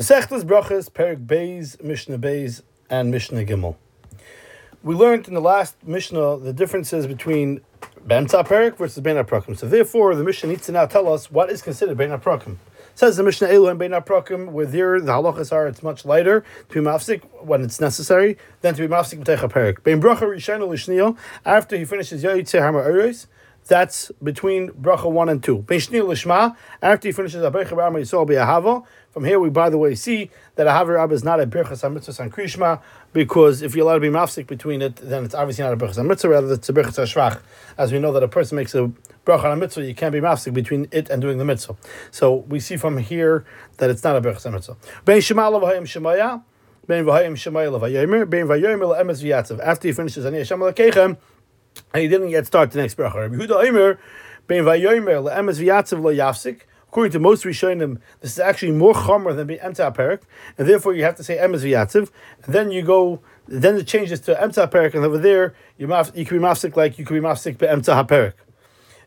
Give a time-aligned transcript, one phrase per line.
[0.00, 3.76] Masechtas Brachas, Perik Beis, Mishnah Beis, and Mishnah Gimel.
[4.82, 7.60] We learned in the last Mishnah the differences between
[8.08, 9.58] Bemta Perik versus Bein Prakim.
[9.58, 12.56] So therefore, the Mishnah needs to now tell us what is considered Bein Prakim.
[12.94, 16.46] Says the Mishnah Elu and Bein Prakim, where there the halachas are, it's much lighter
[16.70, 19.82] to be mafsik when it's necessary than to be mafsik b'techa perik.
[19.82, 21.14] Bein bracha rishayna l'shniyah,
[21.44, 23.26] after he finishes Yoyitze Hamar Eres,
[23.66, 25.58] that's between bracha one and two.
[25.58, 29.78] Bein shniyah l'shma, after he finishes Abecha Rama Yisrael B'Ahava, from here, we, by the
[29.78, 32.80] way, see that a Haver is not a Birchas HaMitzvah on Krishma,
[33.12, 35.96] because if you're allowed to be mafsik between it, then it's obviously not a Birchas
[35.96, 37.40] HaMitzvah, rather it's a Birchas HaShrach.
[37.76, 38.92] As we know that a person makes a
[39.26, 41.74] Bracha on a mitzvah, you can't be mafsik between it and doing the mitzvah.
[42.12, 43.44] So we see from here
[43.78, 44.76] that it's not a Birchas HaMitzvah.
[45.04, 46.42] Ben Shema Shemaya.
[49.62, 51.16] After he finishes Ani Hashem L'keichem,
[51.92, 53.30] and he didn't yet start the next Bracha.
[53.30, 53.98] Yehuda Omer,
[56.90, 60.22] According to most Rishonim, this is actually more chomer than emta perik,
[60.58, 62.10] and therefore you have to say emes v'yatziv,
[62.44, 66.16] and then you go, then it changes to emta perik, and over there you, maf,
[66.16, 68.32] you can be mafsik like you can be mafsik be emta haperik.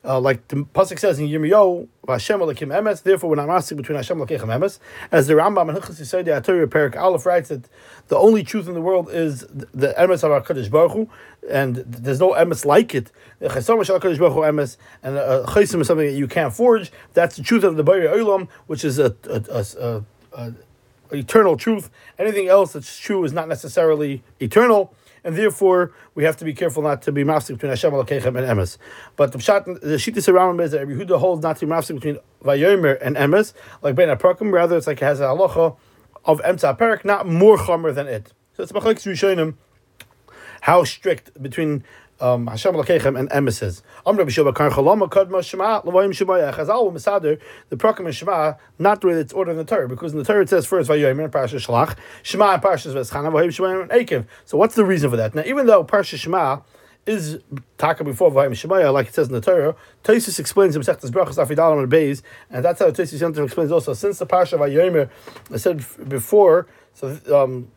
[0.05, 3.03] Uh, like the pasuk says in Yirmiyahu, Hashem Elokim Emes.
[3.03, 4.79] Therefore, when I'm asking between Hashem Elokim Emes.
[5.11, 7.69] As the Rambam and Hilchas Yisrael Torah Perik Aleph writes that
[8.09, 11.09] the only truth in the world is the Emes of our Kadosh Baruch Hu,
[11.49, 13.11] and there's no Emes like it.
[13.41, 16.91] Chesam Shal Kadosh Baruch Hu Emes, and Chesim is something that you can't forge.
[17.13, 20.53] That's the truth of the Bari Olam, which is a, a, a, a
[21.11, 21.89] eternal truth.
[22.19, 26.83] Anything else that's true is not necessarily eternal and therefore we have to be careful
[26.83, 28.77] not to be mafsik between Hashem Elokeichem and Emes.
[29.15, 32.19] But the pshat, the shittis around is that Yehuda holds not to be mafsik between
[32.43, 34.51] Vayomer and Emes, like Ben Aprakim.
[34.51, 35.77] Rather, it's like it has a halacha
[36.25, 38.33] of Emtza Perik, not more chomer than it.
[38.53, 39.55] So it's machlekes Rishonim
[40.63, 41.83] how strict between
[42.23, 43.83] um, Hashem Lakechem and emissaries.
[44.05, 48.53] Am Rabbi Shua Kar Chalama Kadma Shema Lavoyim Shemaya Chazal Masader the Prakim and Shema
[48.79, 50.89] not the way it's ordered in the Torah because in the Torah it says first
[50.89, 54.27] Vayoyim Parsha Shalach Shema and Parsha Vayoyim and.
[54.45, 55.35] So what's the reason for that?
[55.35, 56.61] Now even though Parsha Shema
[57.05, 57.39] is
[57.77, 59.75] taka before Vayim Shemaya, like it says in the Torah.
[60.05, 63.93] Tosis explains himself as brachas afidalam and beis, and that's how Tosis explains also.
[63.93, 65.09] Since the parsha Vayomer,
[65.51, 67.67] I said before, so um,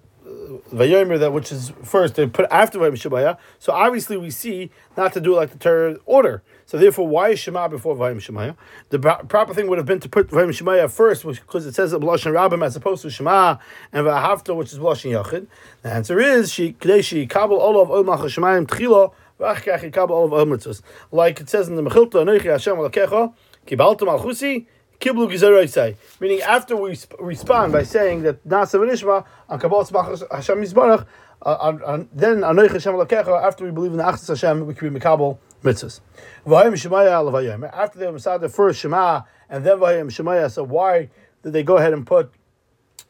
[0.73, 3.39] Vayomer that which is first they put after Vayim Shemaya.
[3.59, 6.43] So obviously we see not to do like the Torah order.
[6.67, 8.57] So therefore, why is Shema before Vayim Shemaya?
[8.91, 12.01] The proper thing would have been to put Vayim Shemaya first, because it says that
[12.01, 13.59] B'lashon Rabbim as opposed to Shema
[13.93, 15.47] and Vahavta, which is B'lashon Yachid.
[15.83, 20.83] The answer is she Kadeshi Kabel Olav Olmach Shemayim Tchila V'achkach Kabel Olav Olmitzvus.
[21.13, 23.33] Like it says in the Mechilta Anoichi Hashem Alakecha
[23.67, 24.67] Kibalta Malchusi.
[25.01, 29.85] Kiblu Gizaroisai, meaning after we respond by saying that Nasa V'nishma on Kabbalah
[30.33, 31.07] Hashem Yisbarach,
[31.43, 35.01] uh, then Anoich Hashem Lakecha, after we believe in the Achas Hashem, we can be
[35.01, 36.01] Mekabel mitzvahs.
[36.47, 37.71] Shemaya Alavayim.
[37.73, 41.11] After they the first Shema and then V'hayim Shemaya, so why
[41.43, 42.33] did they go ahead and put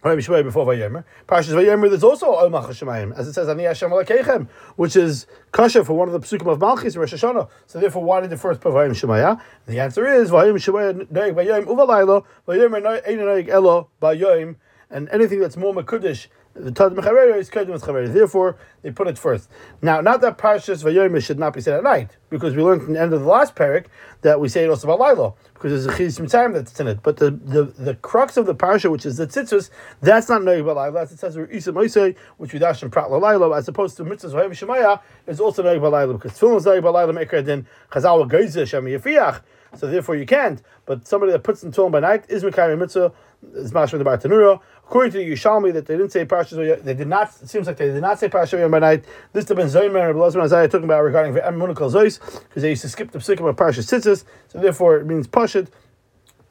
[0.03, 1.05] before Vayomer?
[1.27, 5.85] Parashas Vayomer, there's also Omach Shemayim, as it says Ani Hashem Lakeichem, which is kasha
[5.85, 7.49] for one of the psukim of Malchis Rosh Hashanah.
[7.67, 9.41] So therefore, why did the first put V'hayim Shemaya?
[9.67, 14.57] The answer is V'hayim Shemaya Noeg Vayoim Uvalaylo Vayomer Ein Noeg Elo Vayoim,
[14.91, 16.29] and anything that's more Mekudish
[16.59, 19.51] Therefore, they put it first.
[19.83, 22.95] Now, not that Parshas Vayomer should not be said at night, because we learned in
[22.95, 23.87] the end of the last parak
[24.23, 27.03] that we say it also about Lilo, because there's a Chizis time that's in it.
[27.03, 30.63] But the, the, the crux of the Parsha, which is the Tzitzis, that's not knowing
[30.63, 30.93] about Lilo.
[30.93, 34.33] That's it says Isa Moisei, which we dash in Prat Lilo, as opposed to Mitzvahs
[34.33, 37.67] Vayomer Shemaya, is also knowing about Lilo, because Tefillin is knowing about Lilo, Mekra Din,
[37.91, 39.43] Chazal Geize Shem Yafiach.
[39.77, 40.63] So therefore you can't.
[40.87, 43.13] But somebody that puts in Tefillin by night is Mekari Mitzvah,
[43.55, 44.61] is Mashma the Bartanura.
[44.87, 47.35] According to the Yerushalmi, that they didn't say Parashas they did not.
[47.43, 49.05] It seems like they did not say Parashas by night.
[49.33, 52.83] This has been Zaymer and Belazman Isaiah talking about regarding Emunakal Zois because they used
[52.83, 54.25] to skip the psukim of Parashas Tzitzis.
[54.47, 55.69] So therefore, it means Pashit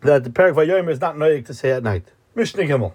[0.02, 2.12] that the Parak Vayomer is not noyik to say at night.
[2.36, 2.92] Mishnah Gimel.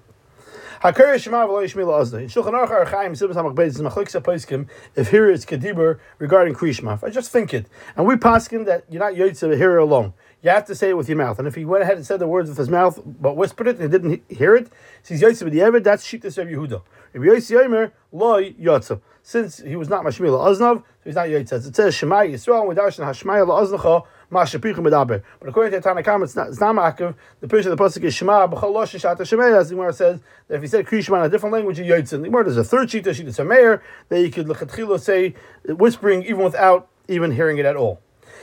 [0.83, 2.23] Hakar Shema v'lo Yishmi la'azdai.
[2.23, 7.03] In Shulchan Aruch Archaim Sibas HaMachbeis is Machlekes HaPoiskim if here is Kedibur regarding Krishma.
[7.03, 10.13] I just think it, and we paskin that you're not Yotze here alone.
[10.43, 11.39] You have to say it with your mouth.
[11.39, 13.79] And if he went ahead and said the words with his mouth, but whispered it
[13.79, 14.71] and didn't hear it,
[15.07, 16.83] he's Yotze b'di'evet, that's Shittas of Yehuda.
[17.13, 19.01] If Yomer, loy Yotze.
[19.23, 21.67] Since he was not Mashmil Aznav, so he's not Yotze.
[21.67, 25.23] It says Shema Yisrael, we darshan Hashmaya Aznacha, Mashapichim Medaber.
[25.41, 27.15] But according to Tanakam, it's not, it's not Makav.
[27.41, 30.21] The picture of the Pasuk is Shema, B'chal Losh Shata Shemaya, as the Gemara says,
[30.49, 32.15] that if he said Krishma in a different language, you Yotze.
[32.15, 35.35] In the Gemara, there's a third Shita, Shita Sameir, that you could Lechatchilo say,
[35.67, 38.01] whispering even without even hearing it at all.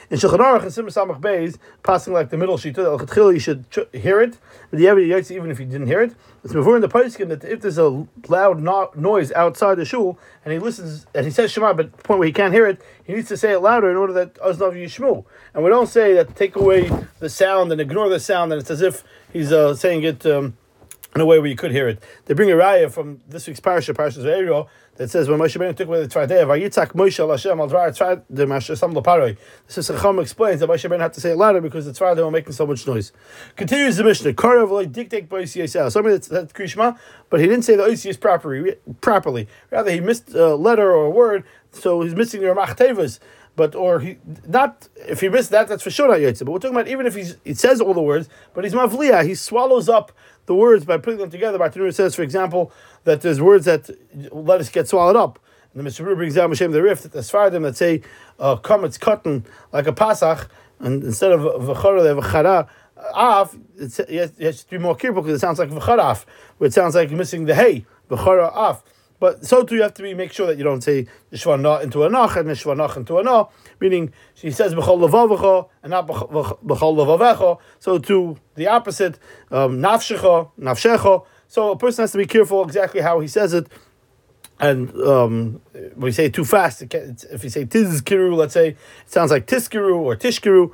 [0.10, 2.98] In Shulchan Aruch and Simon Samach Beis, passing like the middle sheet, al
[3.34, 4.38] you should hear it,
[4.72, 6.16] but the Yaitz, even if you didn't hear it,
[6.46, 10.18] it's before in the Paiskin that if there's a loud no- noise outside the shul
[10.46, 12.82] and he listens and he says Shema, but the point where he can't hear it,
[13.04, 15.26] he needs to say it louder in order that Aznav Yishmu.
[15.54, 16.90] And we don't say that take away
[17.20, 19.04] the sound and ignore the sound, and it's as if
[19.34, 20.26] he's uh, saying it.
[20.26, 20.56] Um,
[21.16, 22.02] in a way where you could hear it.
[22.26, 25.76] They bring a raya from this week's parasha, Parashat Ve'ero, that says when Moshe Rabbeinu
[25.76, 29.38] took away the Tvardei, Vayitzak Moshe Hashem al Dvar Tzvar the Masher Sam Laparoi.
[29.68, 32.24] This is Chacham explains that Moshe Rabbeinu had to say it louder because the Tvardei
[32.24, 33.12] were making so much noise.
[33.56, 34.34] Continues the Mishnah.
[34.34, 35.92] Karav like dictate by Yisrael.
[35.92, 36.98] Somebody that's, that's Krishma,
[37.30, 38.76] but he didn't say the Oisius properly.
[39.02, 43.20] Properly, rather he missed a letter or a word, so he's missing the Ramach Tevas
[43.58, 46.46] but or he not if he missed that, that's for sure not yotze.
[46.46, 49.26] But we're talking about even if he's he says all the words, but he's mavliya,
[49.26, 50.14] he swallows up
[50.46, 51.58] the words by putting them together.
[51.58, 52.72] Bartanura says, for example,
[53.04, 53.90] that there's words that
[54.32, 55.40] let us get swallowed up.
[55.74, 58.04] And the Mishnah brings down Mashem the Rif that the Sfardim that say
[58.40, 59.44] uh, come it's cotton
[59.74, 60.48] like a pasach,
[60.80, 62.70] and instead of v'chara they have v'chara
[63.14, 63.58] af.
[63.76, 66.26] It has to be more careful because it sounds like v'charaf,
[66.60, 68.84] where it sounds like missing the hey v'chara af.
[69.20, 72.04] But so too, you have to be make sure that you don't say Shvanah into
[72.04, 73.46] a nach and Shvanach into a na,
[73.80, 77.58] meaning she says B'chol Lavavecha and not B'chol Lavavecha.
[77.80, 79.18] So to the opposite,
[79.52, 81.26] um, Nafshecha.
[81.48, 83.68] So a person has to be careful exactly how he says it.
[84.60, 85.62] And um,
[85.96, 89.98] when you say too fast, if you say Tizkiru, let's say, it sounds like Tiskiru
[89.98, 90.74] or Tishkiru.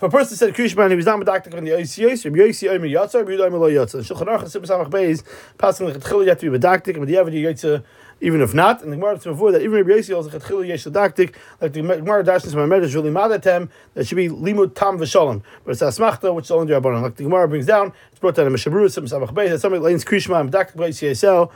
[0.00, 2.70] If a person said Krishma and he was not medactic on the ICS, Rabbi Yossi
[2.70, 3.96] Omer Yatza, Rabbi Yudah Omer Yatza.
[3.96, 5.22] And Shulchan Aruch and Sibas Amach Beis,
[5.58, 7.84] passing the Chetchil, you have to be medactic, and the Yavad Yotza,
[8.22, 8.82] even if not.
[8.82, 11.82] And the Gemara to avoid that, even Rabbi Yossi also Chetchil Yesh Medactic, like the
[11.82, 15.42] Gemara Dashnis Mamed is really Madatem, that should be Limud Tam V'Shalom.
[15.66, 17.02] But it's Asmachta, which is only Rabbanon.
[17.02, 19.82] Like the Gemara brings down, it's brought down in Meshabru, Sibas Amach Beis, that somebody
[19.82, 21.52] lanes Krishma and medactic by ICSL,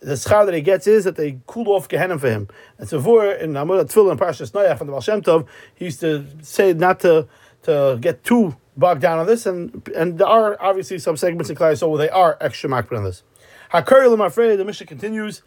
[0.00, 2.46] the schar that he gets is that they cool off Gehenna for him.
[2.78, 5.86] And so, for in Amud Tefillah and Parshas Noach from the Baal Shem Tov, he
[5.86, 7.26] used to say not to
[7.68, 11.56] to get too bogged down on this, and and there are obviously some segments in
[11.56, 13.22] Klai so where they are extra makbid on this.
[13.72, 15.42] Hakari Lemafrei, the Mishnah continues.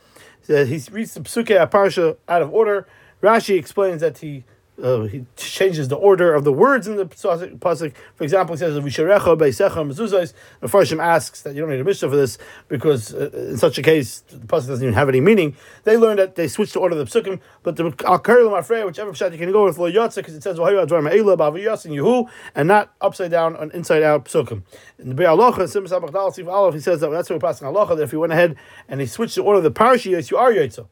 [0.50, 2.88] Uh, he reads the Psuke Parsha out of order.
[3.22, 4.44] Rashi explains that he
[4.82, 7.96] uh, he changes the order of the words in the pasuk.
[8.16, 11.84] For example, he says "Visharecha beisecha mezuzos." The Farshim asks that you don't need a
[11.84, 12.38] mishnah for this
[12.68, 15.56] because uh, in such a case the pasuk doesn't even have any meaning.
[15.84, 19.12] They learned that they switched the order of the psukim, but the al afraid whichever
[19.12, 22.30] pshat you can go with lo yotza because it says v'hayu advar b'aviyas and yehu
[22.56, 24.64] and not upside down and inside out psukim.
[25.00, 27.96] In the Be'alacha, Sim Sabach Sif Aleph, he says that that's why we're passing halacha
[27.98, 28.56] that if he went ahead
[28.88, 30.88] and he switched the order of the parashiyos, you are yotza.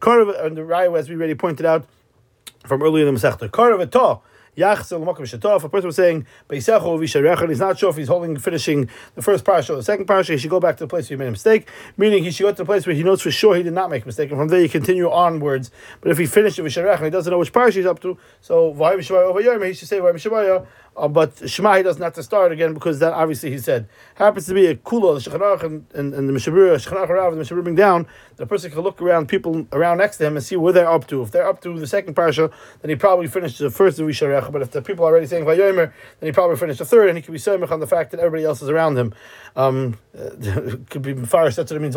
[0.00, 1.86] Karav and the Raya, as we already pointed out
[2.64, 3.48] from earlier in the Masechta.
[3.50, 3.80] Karav
[4.56, 9.22] if a person was saying Beisecho Visharecha, he's not sure if he's holding finishing the
[9.22, 11.18] first parsha or the second parsha, he should go back to the place where he
[11.18, 13.56] made a mistake, meaning he should go to the place where he knows for sure
[13.56, 15.72] he did not make a mistake, and from there you continue onwards.
[16.00, 18.72] But if he finished Visharecha and he doesn't know which parsha he's up to, so
[18.74, 19.98] Vayim over Yom, he should say
[20.96, 24.46] uh, but Shema he doesn't have to start again because that obviously he said happens
[24.46, 27.44] to be a kula the Shechanach and, and, and the Mishabur Shechanach Rav and the
[27.44, 28.06] Mishabur bring down.
[28.36, 31.06] The person can look around people around next to him and see where they're up
[31.08, 31.22] to.
[31.22, 34.50] If they're up to the second parsha, then he probably finished the first of Risharech.
[34.50, 37.18] But if the people are already saying Vayomer, then he probably finished the third, and
[37.18, 39.14] he could be semich on the fact that everybody else is around him.
[39.56, 39.98] Um,
[40.90, 41.50] could be fire.
[41.50, 41.96] That's what it means.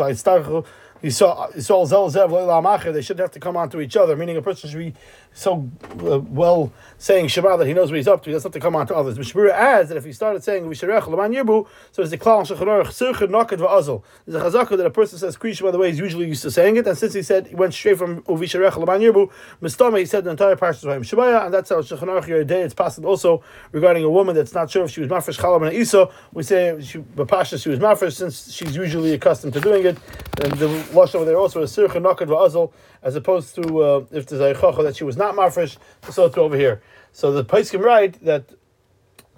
[1.00, 4.16] He saw he saw Zelzev They shouldn't have to come onto each other.
[4.16, 4.94] Meaning a person should be
[5.32, 8.30] so uh, well saying Shema that he knows what he's up to.
[8.30, 9.16] He doesn't have to come on to others.
[9.16, 12.82] Mishmura adds that if he started saying Visharech Laman Yirbu, so there's a klal Shechanor
[12.84, 14.02] Chsircha Naked Va'azal.
[14.26, 16.50] There's a chazaka that a person says Krish by the way he's usually used to
[16.50, 19.30] saying it, and since he said he went straight from Uvisharech Laman Yirbu,
[19.62, 22.74] Mistama he said the entire parsha of him Shemaya, and that's how Shechanor Day it's
[22.74, 26.08] passed also regarding a woman that's not sure if she was mafresh Chalam and Isa.
[26.32, 29.98] We say she Bapasha she was mafresh since she's usually accustomed to doing it,
[30.42, 34.26] and the lush over there also is Sircha Naked Va'azal as opposed to uh, if
[34.26, 35.76] there's a chacha that she was not mafresh,
[36.10, 36.82] so to over here.
[37.12, 38.50] So the Paiskim write that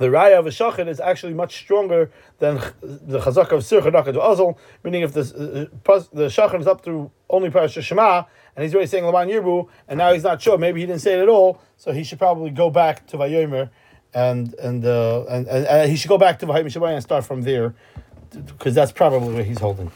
[0.00, 4.14] the raya of a shachin is actually much stronger than the chazak of sircha nakad
[4.14, 4.56] azal.
[4.82, 8.24] Meaning, if the uh, the shachin is up to only parashat Shema,
[8.56, 11.18] and he's already saying laman yirbu, and now he's not sure, maybe he didn't say
[11.18, 13.68] it at all, so he should probably go back to vayomer,
[14.14, 17.42] and and, uh, and and, and he should go back to vayim and start from
[17.42, 17.74] there,
[18.30, 19.92] because that's probably where he's holding.